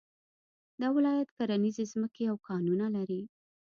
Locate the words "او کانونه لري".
2.31-3.21